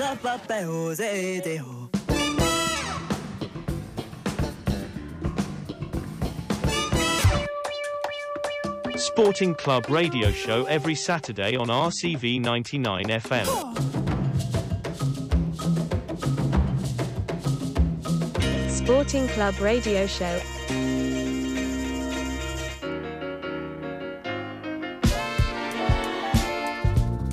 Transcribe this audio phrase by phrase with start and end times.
[0.00, 1.90] sta pape ose te ho.
[8.96, 13.46] Sporting Club radio show every Saturday on RCV 99 FM.
[18.70, 20.40] Sporting Club Radio Show.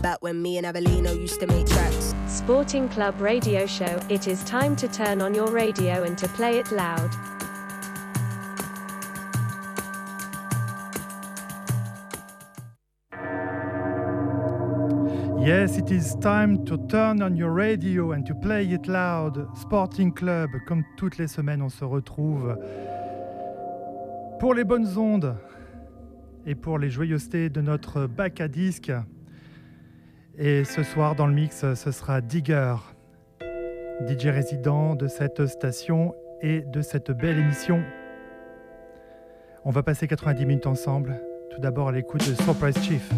[0.02, 2.07] Back when me and Avelino used to make tracks.
[2.48, 4.00] Sporting Club Radio Show.
[4.10, 7.10] It is time to turn on your radio and to play it loud.
[15.46, 19.46] Yes, it is time to turn on your radio and to play it loud.
[19.58, 22.58] Sporting Club, comme toutes les semaines, on se retrouve
[24.40, 25.36] pour les bonnes ondes
[26.46, 28.94] et pour les joyeusetés de notre bac à disques.
[30.40, 32.76] Et ce soir, dans le mix, ce sera Digger,
[34.08, 37.82] DJ résident de cette station et de cette belle émission.
[39.66, 41.20] On va passer 90 minutes ensemble.
[41.50, 43.10] Tout d'abord à l'écoute de Surprise Chief.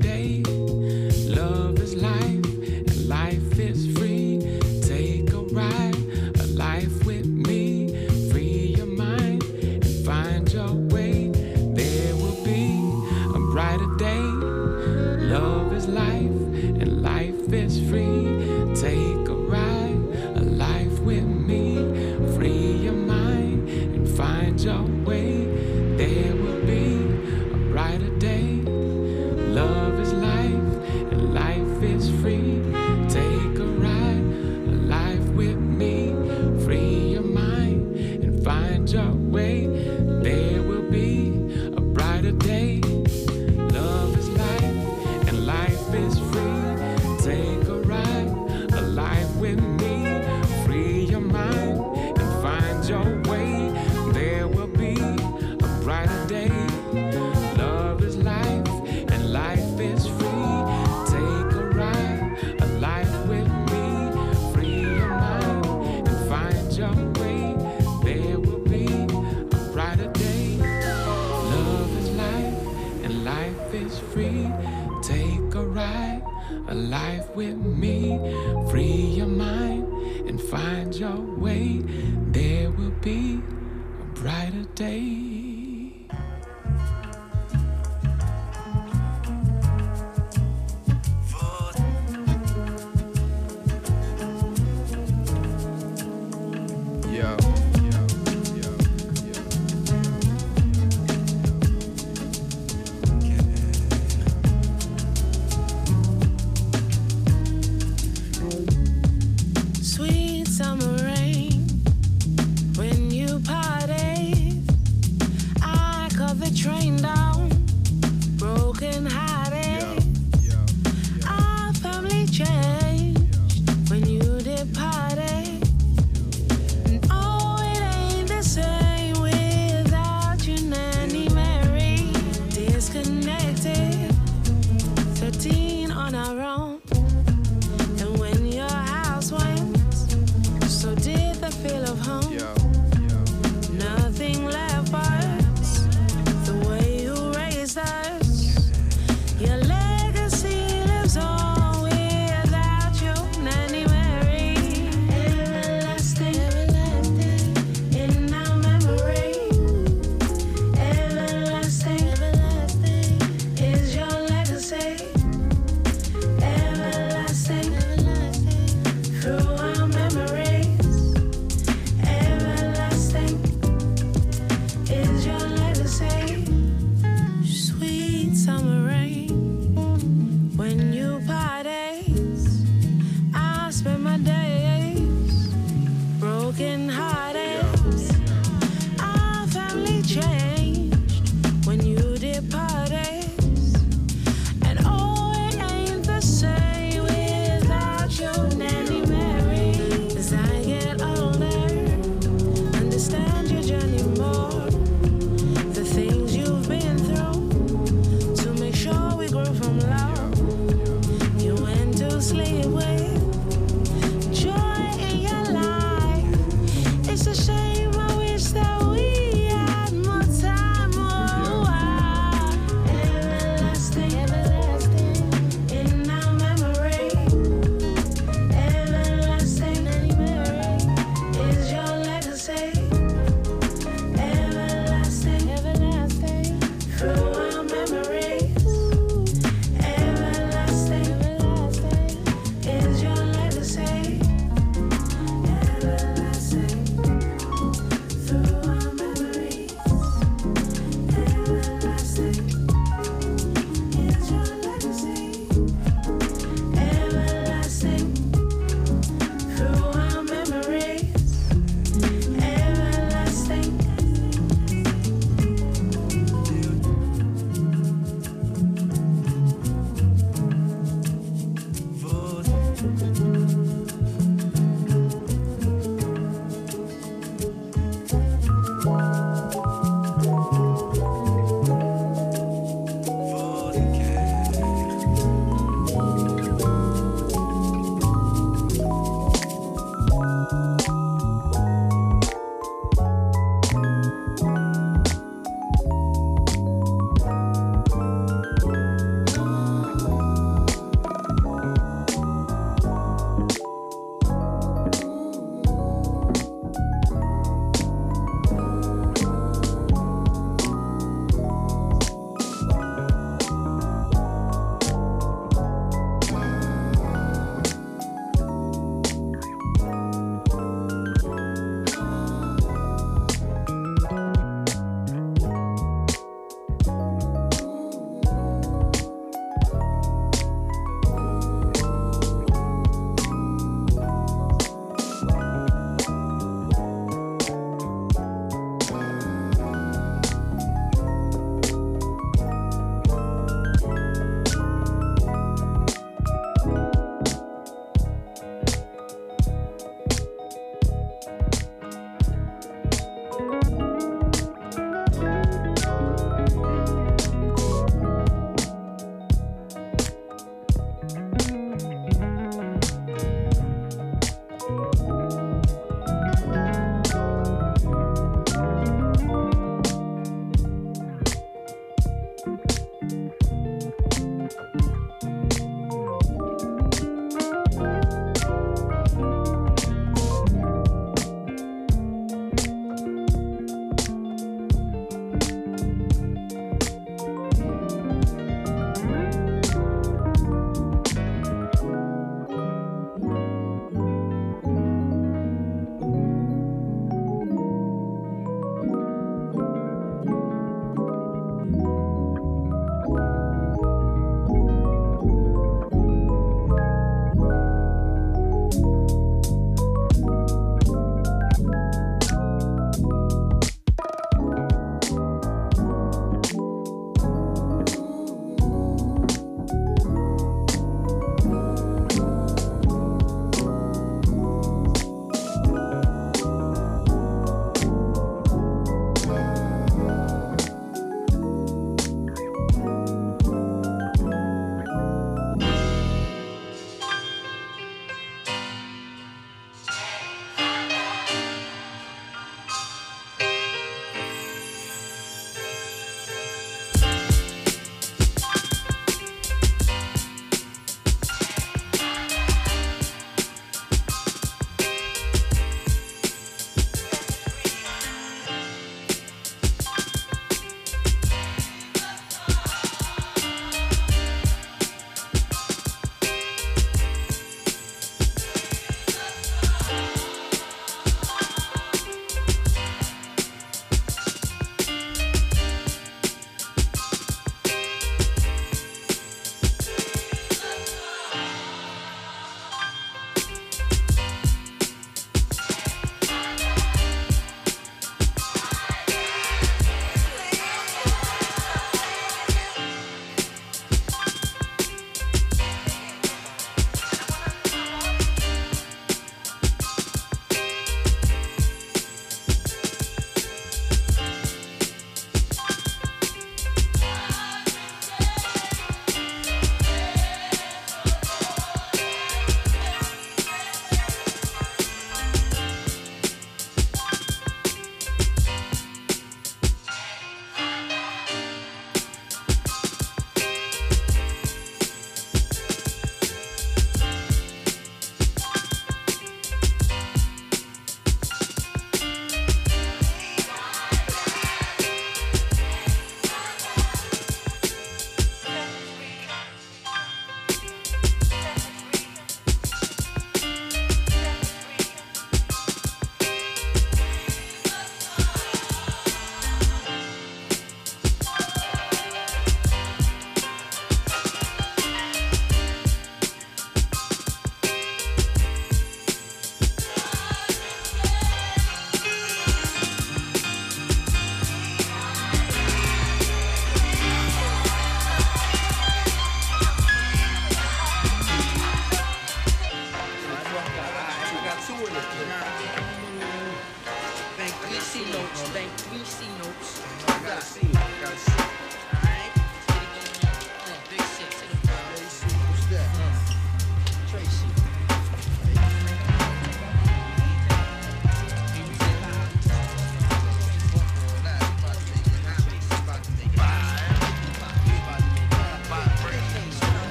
[0.00, 0.21] Rain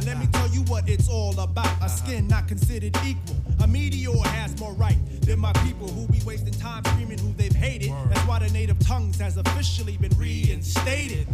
[0.00, 1.70] Now let me tell you what it's all about.
[1.82, 3.36] A skin not considered equal.
[3.62, 7.52] A meteor has more right than my people who be wasting time screaming who they've
[7.52, 7.92] hated.
[8.08, 11.26] That's why the native tongues has officially been reinstated.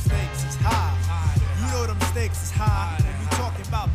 [0.00, 1.36] Stakes is high.
[1.60, 2.98] You know them stakes is high.
[2.98, 3.94] When you talking about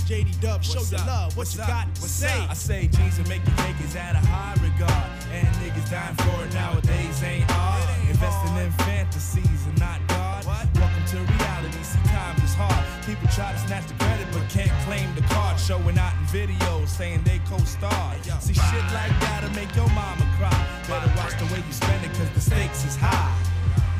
[0.11, 1.31] JD Dub, show your love.
[1.39, 1.69] What What's you up?
[1.69, 2.43] got to What's say?
[2.43, 2.51] up?
[2.51, 5.07] I say jeans and make you take is at a high regard.
[5.31, 7.87] And niggas dying for it nowadays ain't hard.
[8.11, 10.43] Investing in fantasies and not God.
[10.43, 11.79] Welcome to reality.
[11.87, 12.83] See, times is hard.
[13.07, 15.57] People try to snatch the credit but can't claim the card.
[15.57, 18.19] Showing out in videos saying they co-star.
[18.43, 20.51] See, shit like that'll make your mama cry.
[20.91, 23.31] Better watch the way you spend it cause the stakes is high.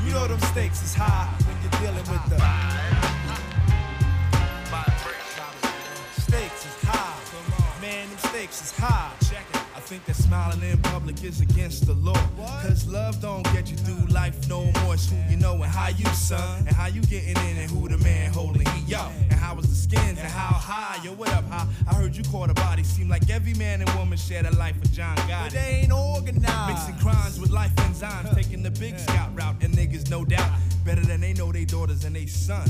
[0.04, 2.36] You know them stakes is high when you're dealing with the
[8.52, 9.12] Man, is high.
[9.30, 9.62] Check it.
[9.78, 12.22] I think that smiling in public is against the law.
[12.62, 14.96] Cause love don't get you through life no more.
[14.96, 16.66] It's who you know and how you son.
[16.68, 18.90] And how you getting in and who the man holding heat.
[18.90, 21.02] Yo, and how was the skins and how high.
[21.02, 21.66] Yo, what up, high?
[21.90, 22.84] I heard you caught a body.
[22.84, 26.68] Seem like every man and woman share the life of John But they ain't organized.
[26.68, 30.52] Mixing crimes with life enzymes, taking the big scout route, and niggas no doubt
[30.84, 32.70] better than they know they daughters and they sons.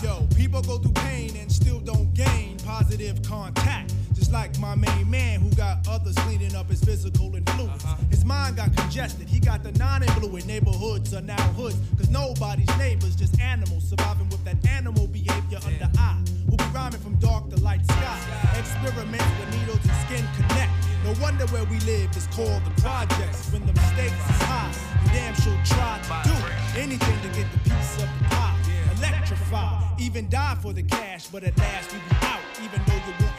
[0.00, 3.92] Yo, people go through pain and still don't gain positive contact.
[4.28, 7.82] Just like my main man who got others cleaning up his physical influence.
[7.82, 7.96] Uh-huh.
[8.10, 11.78] His mind got congested, he got the non-influent neighborhoods are now hoods.
[11.96, 16.22] Cause nobody's neighbors, just animals surviving with that animal behavior under eye.
[16.44, 18.20] Who be rhyming from dark to light sky.
[18.58, 20.72] Experiments with needles and skin connect.
[21.04, 23.50] No wonder where we live is called the projects.
[23.50, 24.70] When the mistakes is high,
[25.04, 26.36] you damn sure try to do
[26.76, 28.56] anything to get the piece of the pie.
[28.98, 33.16] Electrify, even die for the cash, but at last we be out, even though you're
[33.24, 33.37] wanting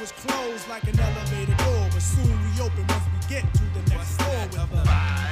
[0.00, 3.90] Was closed like an elevator door, but soon we open once we get to the
[3.90, 5.23] next floor with the stakes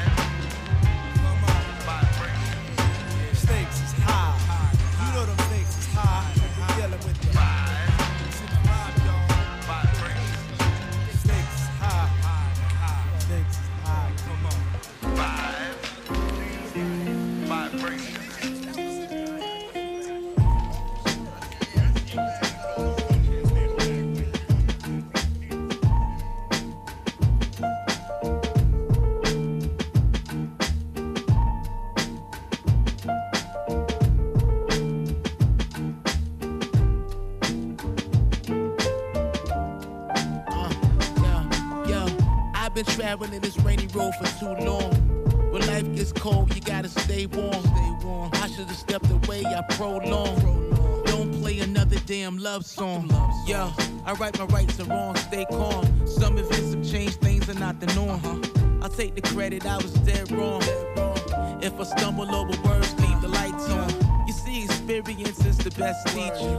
[52.23, 53.11] damn love song.
[53.49, 53.73] Yo,
[54.07, 55.85] I write my rights and wrongs, stay calm.
[56.07, 58.43] Some events have changed, things are not the norm.
[58.81, 60.63] I'll take the credit, I was dead wrong.
[61.61, 63.91] If I stumble over words, leave the lights on.
[64.29, 66.59] You see, experience is the best teacher.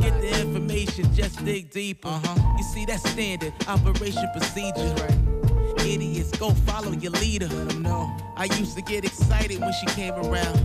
[0.00, 2.18] Get the information, just dig deeper.
[2.56, 4.94] You see, that's standard operation procedure.
[5.80, 7.50] Idiots, go follow your leader.
[8.34, 10.58] I used to get excited when she came around.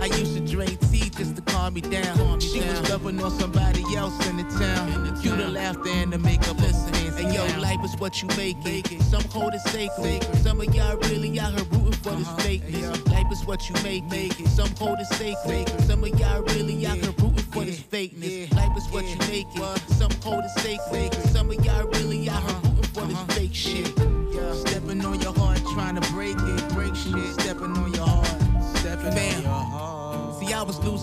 [0.00, 0.89] I used to drink tea
[1.20, 2.40] just to calm me down.
[2.40, 5.20] she was loving on somebody else in the town.
[5.20, 6.58] Cue the laughter and the makeup.
[6.58, 9.02] Listen, And yo, life is what you make it.
[9.02, 10.24] Some hold it sacred.
[10.38, 12.48] Some of y'all really out here rooting for this uh-huh.
[12.48, 13.12] fakeness.
[13.12, 14.48] Life is what you make it.
[14.48, 15.68] Some hold it sacred.
[15.82, 18.54] Some of y'all really out here rooting for this fakeness.
[18.54, 19.80] Life is what you make it.
[19.90, 21.12] Some hold it sacred.
[21.34, 22.59] Some of y'all really out here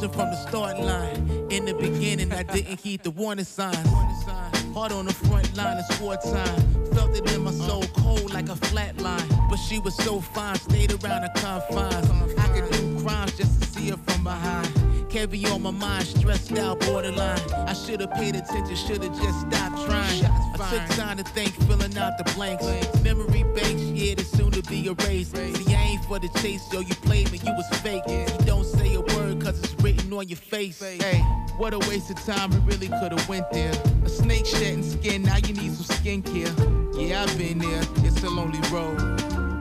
[0.08, 1.48] losing from the start line.
[1.50, 3.88] In the beginning, I didn't heed the warning signs.
[4.74, 6.86] Hard on the front line, it's wartime.
[6.94, 9.28] Felt it in my soul, cold like a flat line.
[9.50, 12.10] But she was so fine, stayed around the confines.
[12.38, 14.68] I could do crimes just to see her from behind.
[15.12, 17.40] Heavy on my mind, stressed out, borderline.
[17.54, 20.26] I should've paid attention, should've just stopped trying.
[20.26, 22.66] I took time to think, filling out the blanks.
[23.02, 25.36] Memory banks, yeah, they soon to be erased.
[25.36, 28.04] See, I ain't for the chase, yo, you played me, you was fake.
[28.08, 28.77] You don't say a word,
[30.08, 30.80] written on your face.
[30.82, 31.20] Hey,
[31.58, 33.72] what a waste of time, we really could've went there.
[34.06, 36.54] A snake shedding skin, now you need some skincare.
[36.98, 38.98] Yeah, I've been there, it's a lonely road.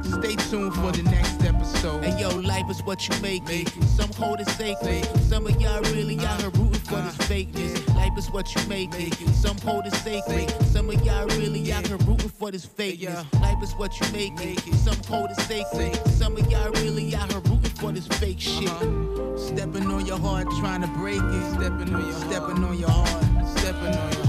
[0.05, 2.05] Stay tuned for the next episode.
[2.05, 3.69] And yo, life is what you make it.
[3.97, 5.05] Some hold it sacred.
[5.23, 7.95] Some of y'all really out here rooting for this fakeness.
[7.95, 9.15] Life is what you make it.
[9.35, 10.49] Some hold it sacred.
[10.67, 13.41] Some of y'all really out here rooting for this fakeness.
[13.41, 14.61] Life is what you make it.
[14.75, 15.97] Some hold it sacred.
[16.09, 18.69] Some of y'all really out here rooting for this fake shit.
[19.37, 21.51] Stepping on your heart, trying to break it.
[21.53, 24.26] Stepping on your, stepping on your heart, stepping on your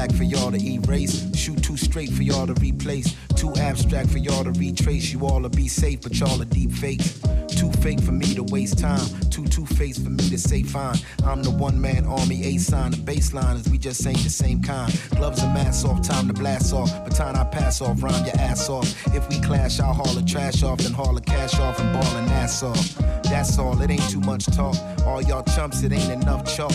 [0.00, 1.28] black for y'all to erase.
[1.36, 3.14] Shoot too straight for y'all to replace.
[3.36, 5.12] Too abstract for y'all to retrace.
[5.12, 7.20] You all to be safe, but y'all are deep fakes.
[7.48, 9.06] Too fake for me to waste time.
[9.28, 10.96] Too two faced for me to say fine.
[11.26, 12.92] I'm the one man army, A sign.
[12.92, 14.90] The baseline is we just ain't the same kind.
[15.16, 16.90] Gloves and masks off, time to blast off.
[17.04, 18.88] Baton I pass off, rhyme your ass off.
[19.14, 22.16] If we clash, I'll haul the trash off, then haul the cash off and ball
[22.16, 22.96] and ass off.
[23.24, 24.76] That's all, it ain't too much talk.
[25.04, 26.72] All y'all chumps, it ain't enough chalk.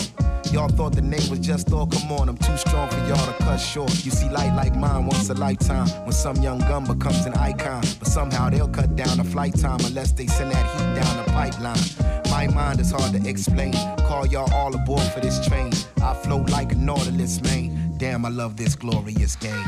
[0.56, 2.30] Y'all thought the name was just all come on.
[2.30, 3.90] I'm too strong for y'all to cut short.
[4.06, 5.86] You see light like mine once a lifetime.
[6.04, 7.82] When some young gun becomes an icon.
[7.98, 11.30] But somehow they'll cut down the flight time unless they send that heat down the
[11.30, 12.30] pipeline.
[12.30, 13.74] My mind is hard to explain.
[14.08, 15.74] Call y'all all aboard for this train.
[16.02, 17.92] I float like a nautilus, man.
[17.98, 19.62] Damn, I love this glorious game.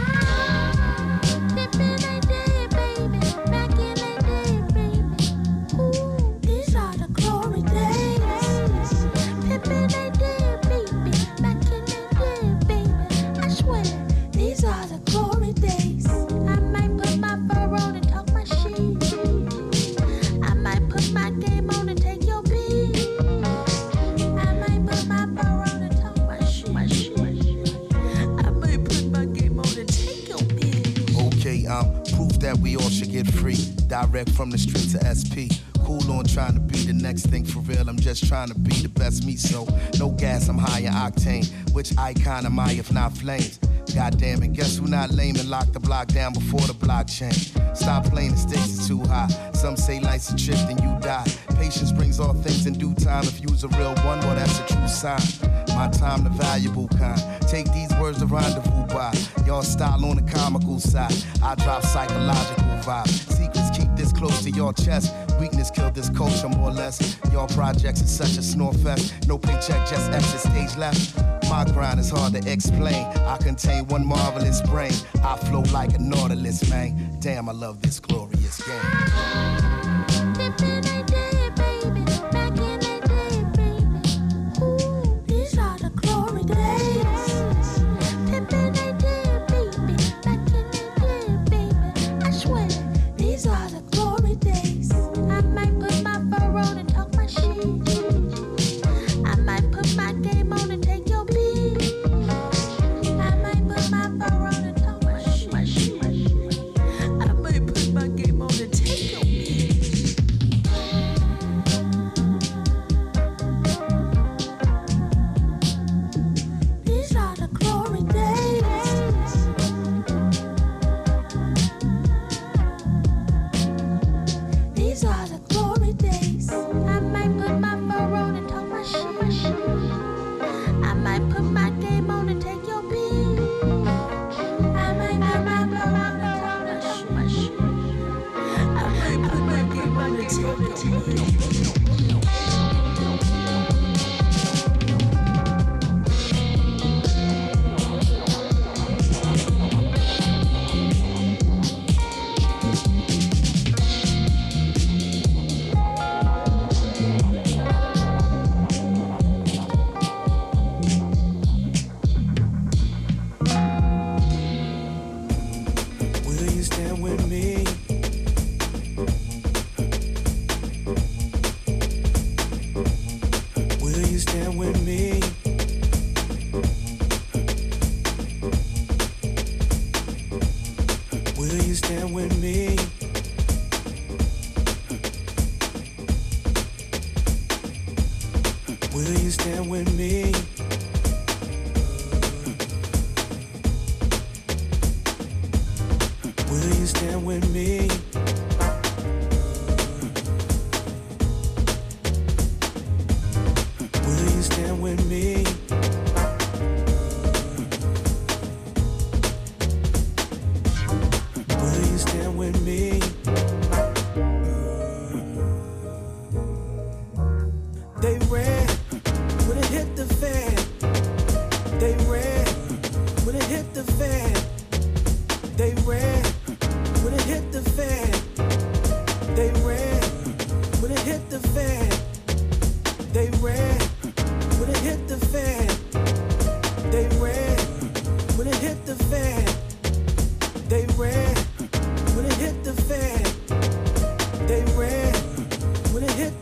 [41.79, 43.61] Which icon am I if not flames?
[43.95, 47.33] God damn it, guess who not lame and locked the block down before the blockchain?
[47.77, 49.29] Stop playing, the stakes is too high.
[49.55, 51.25] Some say life's a trip, then you die.
[51.55, 53.23] Patience brings all things in due time.
[53.23, 55.21] If you's a real one, well, that's a true sign.
[55.69, 57.23] My time, the valuable kind.
[57.43, 59.15] Take these words to rendezvous by.
[59.47, 61.15] Y'all style on the comical side.
[61.45, 63.31] I drop psychological vibes.
[63.33, 65.15] Secrets keep this close to your chest.
[65.39, 67.19] Weakness killed this culture more or less.
[67.33, 69.15] Y'all projects is such a snore fest.
[69.29, 71.28] No paycheck, just exit stage left.
[71.49, 73.07] My grind is hard to explain.
[73.27, 74.93] I contain one marvelous brain.
[75.25, 77.17] I flow like a nautilus, man.
[77.21, 79.18] Damn, I love this glorious game.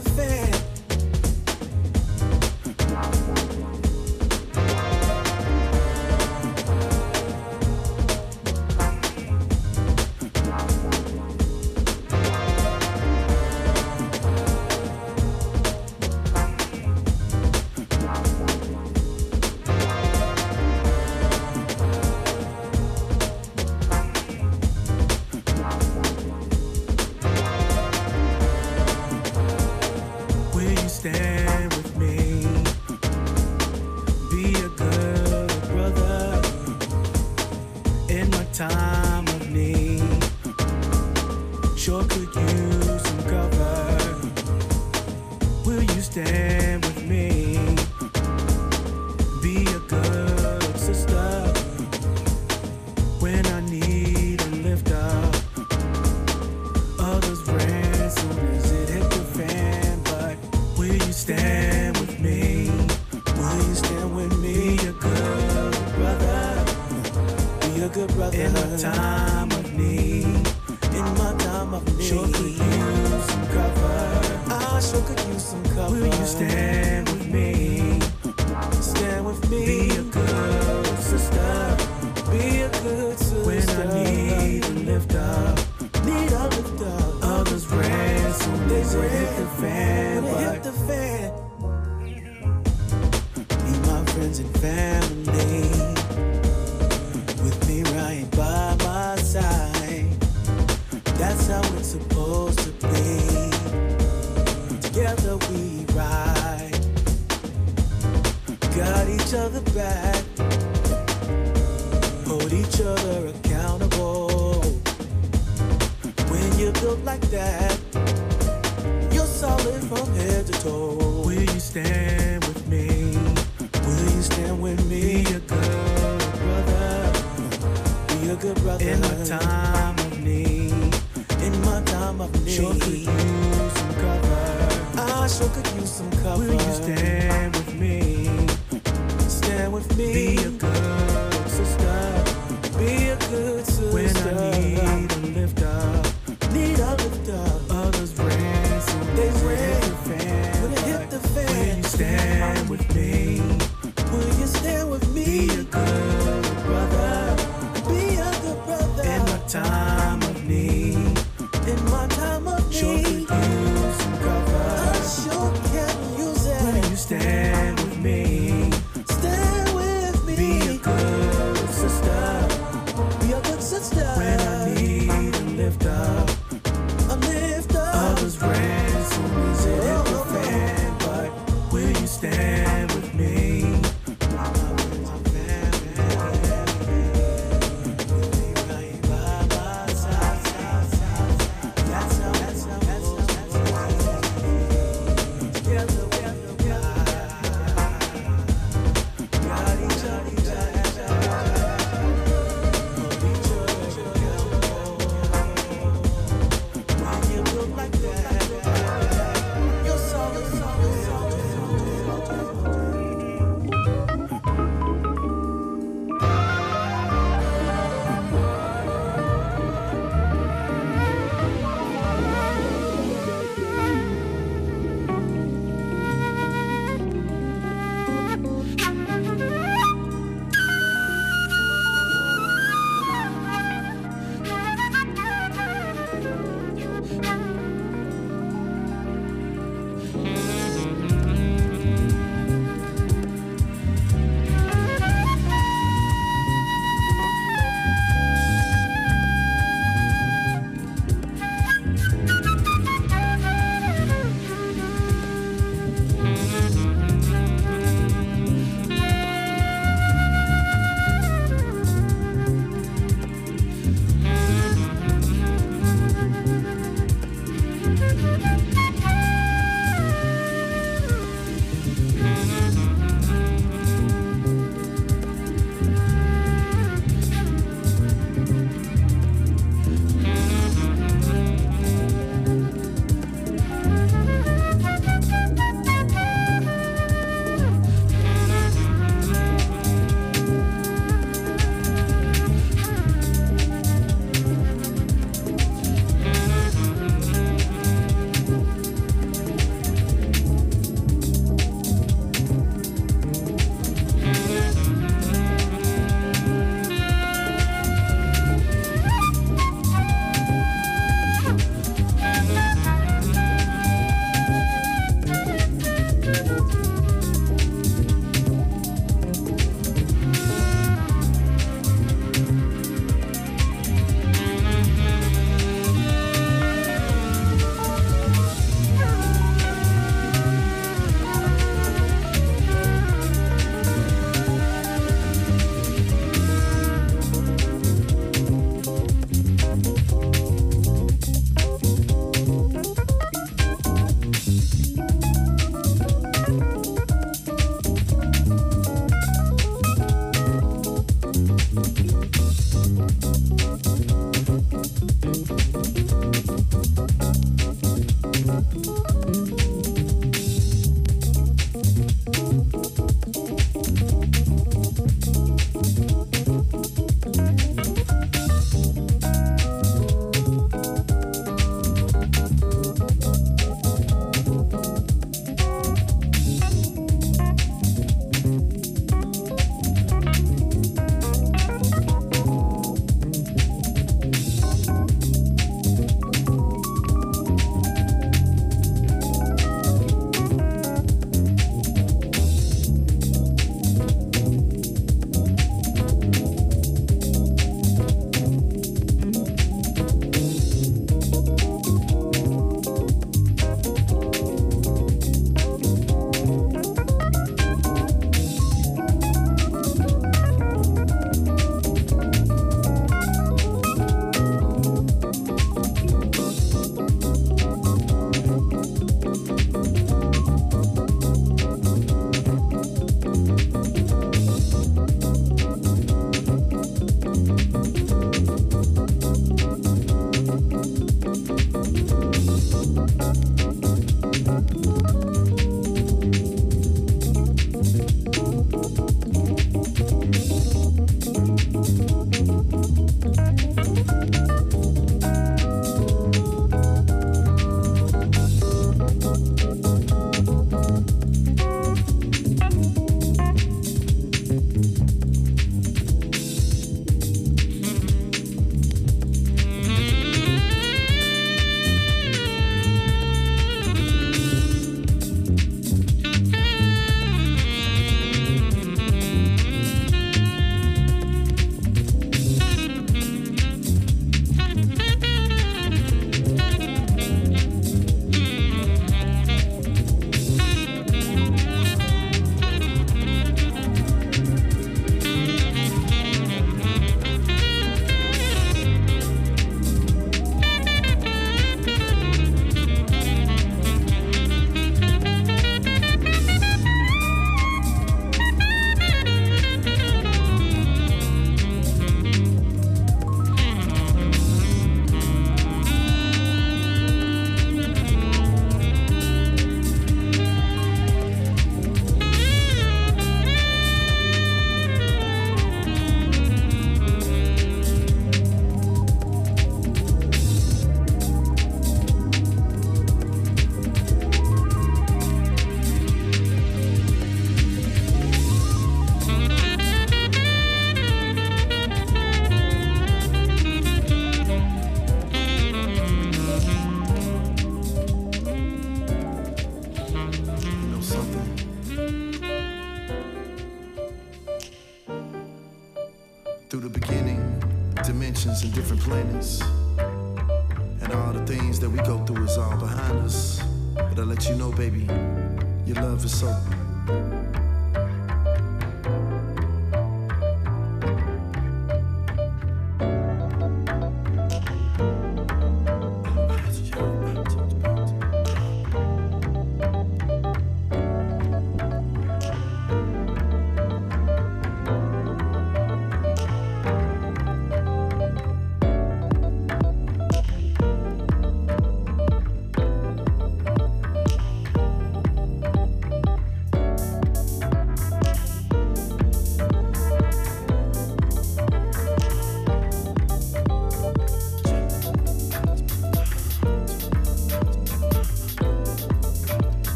[0.00, 0.57] the fair.